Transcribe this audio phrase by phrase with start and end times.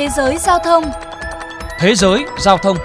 [0.00, 0.84] Thế giới giao thông
[1.78, 2.76] Thế giới giao thông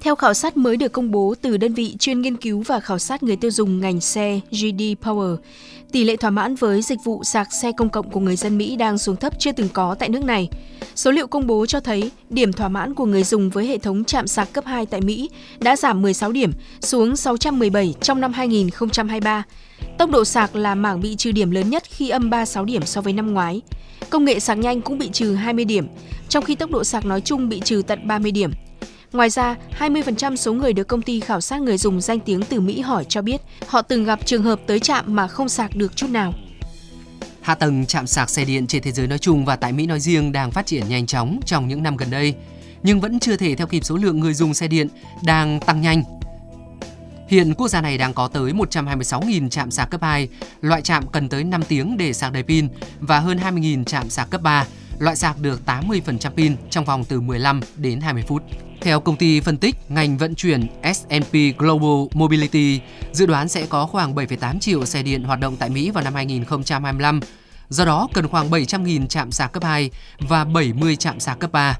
[0.00, 2.98] Theo khảo sát mới được công bố từ đơn vị chuyên nghiên cứu và khảo
[2.98, 5.36] sát người tiêu dùng ngành xe GD Power,
[5.92, 8.76] tỷ lệ thỏa mãn với dịch vụ sạc xe công cộng của người dân Mỹ
[8.76, 10.48] đang xuống thấp chưa từng có tại nước này.
[10.94, 14.04] Số liệu công bố cho thấy điểm thỏa mãn của người dùng với hệ thống
[14.04, 19.44] chạm sạc cấp 2 tại Mỹ đã giảm 16 điểm xuống 617 trong năm 2023.
[19.98, 23.00] Tốc độ sạc là mảng bị trừ điểm lớn nhất khi âm 36 điểm so
[23.00, 23.60] với năm ngoái.
[24.10, 25.86] Công nghệ sạc nhanh cũng bị trừ 20 điểm,
[26.28, 28.50] trong khi tốc độ sạc nói chung bị trừ tận 30 điểm.
[29.12, 32.60] Ngoài ra, 20% số người được công ty khảo sát người dùng danh tiếng từ
[32.60, 35.96] Mỹ hỏi cho biết họ từng gặp trường hợp tới trạm mà không sạc được
[35.96, 36.32] chút nào.
[37.40, 40.00] Hạ tầng chạm sạc xe điện trên thế giới nói chung và tại Mỹ nói
[40.00, 42.34] riêng đang phát triển nhanh chóng trong những năm gần đây,
[42.82, 44.88] nhưng vẫn chưa thể theo kịp số lượng người dùng xe điện
[45.24, 46.02] đang tăng nhanh.
[47.28, 50.28] Hiện quốc gia này đang có tới 126.000 trạm sạc cấp 2,
[50.60, 52.68] loại trạm cần tới 5 tiếng để sạc đầy pin
[53.00, 54.66] và hơn 20.000 trạm sạc cấp 3,
[54.98, 58.42] loại sạc được 80% pin trong vòng từ 15 đến 20 phút.
[58.80, 62.80] Theo công ty phân tích ngành vận chuyển S&P Global Mobility,
[63.12, 66.14] dự đoán sẽ có khoảng 7,8 triệu xe điện hoạt động tại Mỹ vào năm
[66.14, 67.20] 2025.
[67.68, 71.78] Do đó, cần khoảng 700.000 trạm sạc cấp 2 và 70 trạm sạc cấp 3.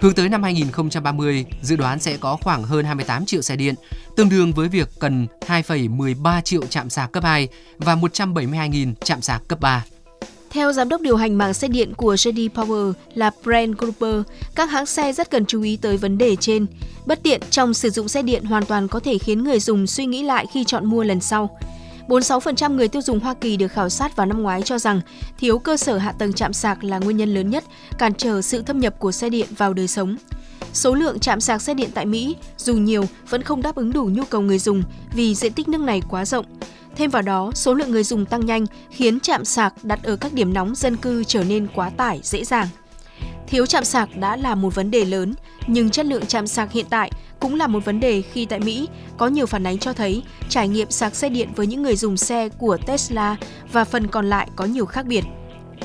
[0.00, 3.74] Hướng tới năm 2030, dự đoán sẽ có khoảng hơn 28 triệu xe điện,
[4.16, 9.42] tương đương với việc cần 2,13 triệu trạm sạc cấp 2 và 172.000 trạm sạc
[9.48, 9.84] cấp 3.
[10.50, 14.20] Theo giám đốc điều hành mạng xe điện của JD Power là Brent Gruber,
[14.54, 16.66] các hãng xe rất cần chú ý tới vấn đề trên.
[17.06, 20.06] Bất tiện trong sử dụng xe điện hoàn toàn có thể khiến người dùng suy
[20.06, 21.58] nghĩ lại khi chọn mua lần sau.
[22.08, 25.00] 46% người tiêu dùng Hoa Kỳ được khảo sát vào năm ngoái cho rằng
[25.38, 27.64] thiếu cơ sở hạ tầng chạm sạc là nguyên nhân lớn nhất
[27.98, 30.16] cản trở sự thâm nhập của xe điện vào đời sống.
[30.72, 34.04] Số lượng chạm sạc xe điện tại Mỹ dù nhiều vẫn không đáp ứng đủ
[34.12, 36.46] nhu cầu người dùng vì diện tích nước này quá rộng.
[36.96, 40.32] Thêm vào đó, số lượng người dùng tăng nhanh khiến chạm sạc đặt ở các
[40.32, 42.68] điểm nóng dân cư trở nên quá tải dễ dàng.
[43.50, 45.34] Thiếu chạm sạc đã là một vấn đề lớn,
[45.66, 48.88] nhưng chất lượng chạm sạc hiện tại cũng là một vấn đề khi tại Mỹ
[49.16, 52.16] có nhiều phản ánh cho thấy trải nghiệm sạc xe điện với những người dùng
[52.16, 53.36] xe của Tesla
[53.72, 55.24] và phần còn lại có nhiều khác biệt.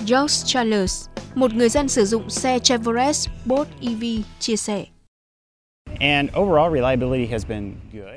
[0.08, 1.06] George Charles,
[1.36, 3.16] một người dân sử dụng xe Chevrolet
[3.46, 4.04] Bolt EV,
[4.40, 4.86] chia sẻ.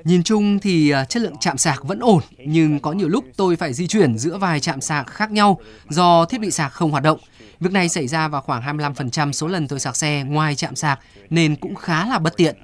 [0.05, 3.57] Nhìn chung thì à, chất lượng chạm sạc vẫn ổn, nhưng có nhiều lúc tôi
[3.57, 7.03] phải di chuyển giữa vài chạm sạc khác nhau do thiết bị sạc không hoạt
[7.03, 7.19] động.
[7.61, 11.01] Việc này xảy ra vào khoảng 25% số lần tôi sạc xe ngoài chạm sạc
[11.31, 12.57] nên cũng khá là bất tiện.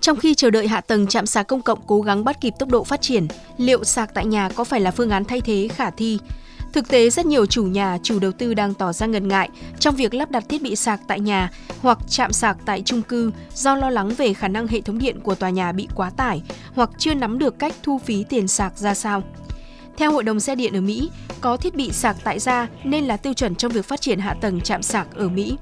[0.00, 2.68] Trong khi chờ đợi hạ tầng chạm sạc công cộng cố gắng bắt kịp tốc
[2.68, 3.26] độ phát triển,
[3.58, 6.18] liệu sạc tại nhà có phải là phương án thay thế khả thi?
[6.74, 9.48] Thực tế, rất nhiều chủ nhà, chủ đầu tư đang tỏ ra ngần ngại
[9.78, 13.30] trong việc lắp đặt thiết bị sạc tại nhà hoặc chạm sạc tại chung cư
[13.54, 16.42] do lo lắng về khả năng hệ thống điện của tòa nhà bị quá tải
[16.74, 19.22] hoặc chưa nắm được cách thu phí tiền sạc ra sao.
[19.96, 23.16] Theo Hội đồng xe điện ở Mỹ, có thiết bị sạc tại gia nên là
[23.16, 25.56] tiêu chuẩn trong việc phát triển hạ tầng chạm sạc ở Mỹ.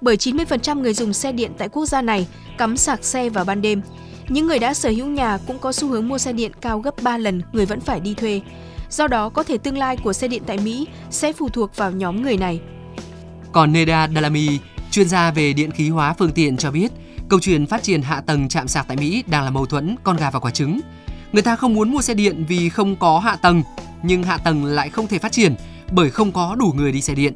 [0.00, 2.26] Bởi 90% người dùng xe điện tại quốc gia này
[2.58, 3.82] cắm sạc xe vào ban đêm.
[4.28, 7.02] Những người đã sở hữu nhà cũng có xu hướng mua xe điện cao gấp
[7.02, 8.40] 3 lần người vẫn phải đi thuê.
[8.92, 11.90] Do đó, có thể tương lai của xe điện tại Mỹ sẽ phụ thuộc vào
[11.90, 12.60] nhóm người này.
[13.52, 14.58] Còn Neda Dalami,
[14.90, 16.92] chuyên gia về điện khí hóa phương tiện cho biết,
[17.28, 20.16] câu chuyện phát triển hạ tầng chạm sạc tại Mỹ đang là mâu thuẫn con
[20.16, 20.80] gà và quả trứng.
[21.32, 23.62] Người ta không muốn mua xe điện vì không có hạ tầng,
[24.02, 25.54] nhưng hạ tầng lại không thể phát triển
[25.92, 27.34] bởi không có đủ người đi xe điện.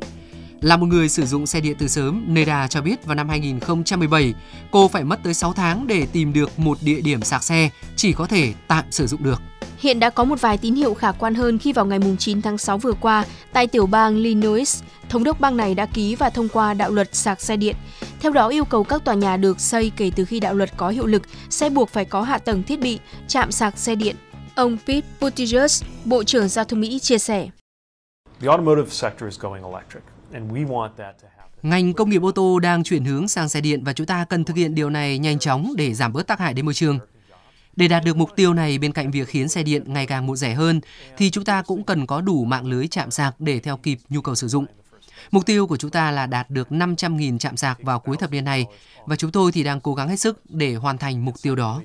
[0.61, 4.35] Là một người sử dụng xe điện từ sớm, Neda cho biết vào năm 2017,
[4.71, 8.13] cô phải mất tới 6 tháng để tìm được một địa điểm sạc xe chỉ
[8.13, 9.43] có thể tạm sử dụng được.
[9.79, 12.59] Hiện đã có một vài tín hiệu khả quan hơn khi vào ngày 9 tháng
[12.59, 16.49] 6 vừa qua, tại tiểu bang Illinois, thống đốc bang này đã ký và thông
[16.49, 17.77] qua đạo luật sạc xe điện.
[18.21, 20.89] Theo đó, yêu cầu các tòa nhà được xây kể từ khi đạo luật có
[20.89, 22.99] hiệu lực sẽ buộc phải có hạ tầng thiết bị
[23.29, 24.17] chạm sạc xe điện.
[24.55, 25.67] Ông Pete Buttigieg,
[26.05, 27.49] Bộ trưởng Giao thông Mỹ chia sẻ.
[31.63, 34.45] Ngành công nghiệp ô tô đang chuyển hướng sang xe điện và chúng ta cần
[34.45, 36.99] thực hiện điều này nhanh chóng để giảm bớt tác hại đến môi trường.
[37.77, 40.37] Để đạt được mục tiêu này bên cạnh việc khiến xe điện ngày càng một
[40.37, 40.81] rẻ hơn
[41.17, 44.21] thì chúng ta cũng cần có đủ mạng lưới chạm sạc để theo kịp nhu
[44.21, 44.67] cầu sử dụng.
[45.31, 48.45] Mục tiêu của chúng ta là đạt được 500.000 chạm sạc vào cuối thập niên
[48.45, 48.67] này
[49.07, 51.83] và chúng tôi thì đang cố gắng hết sức để hoàn thành mục tiêu đó.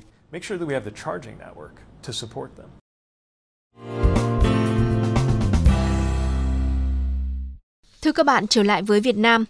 [8.02, 9.46] Thưa các bạn, trở lại với Việt Nam,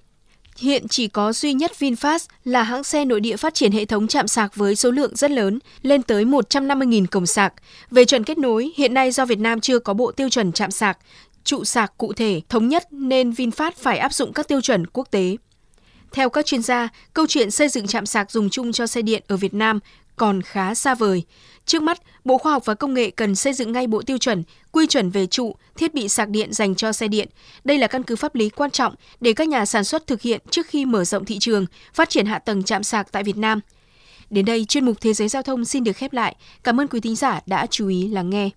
[0.61, 4.07] Hiện chỉ có duy nhất VinFast là hãng xe nội địa phát triển hệ thống
[4.07, 7.53] chạm sạc với số lượng rất lớn, lên tới 150.000 cổng sạc.
[7.91, 10.71] Về chuẩn kết nối, hiện nay do Việt Nam chưa có bộ tiêu chuẩn chạm
[10.71, 10.97] sạc,
[11.43, 15.07] trụ sạc cụ thể, thống nhất nên VinFast phải áp dụng các tiêu chuẩn quốc
[15.11, 15.37] tế.
[16.11, 19.23] Theo các chuyên gia, câu chuyện xây dựng trạm sạc dùng chung cho xe điện
[19.27, 19.79] ở Việt Nam
[20.15, 21.23] còn khá xa vời.
[21.65, 24.43] Trước mắt, Bộ Khoa học và Công nghệ cần xây dựng ngay bộ tiêu chuẩn,
[24.71, 27.29] quy chuẩn về trụ, thiết bị sạc điện dành cho xe điện.
[27.63, 30.41] Đây là căn cứ pháp lý quan trọng để các nhà sản xuất thực hiện
[30.49, 33.59] trước khi mở rộng thị trường, phát triển hạ tầng chạm sạc tại Việt Nam.
[34.29, 36.35] Đến đây, chuyên mục Thế giới Giao thông xin được khép lại.
[36.63, 38.49] Cảm ơn quý thính giả đã chú ý lắng nghe.